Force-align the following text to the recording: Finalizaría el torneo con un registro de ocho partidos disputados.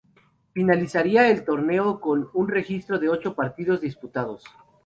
Finalizaría 0.53 1.27
el 1.29 1.43
torneo 1.45 2.01
con 2.01 2.27
un 2.33 2.47
registro 2.47 2.97
de 2.97 3.09
ocho 3.09 3.35
partidos 3.35 3.81
disputados. 3.81 4.43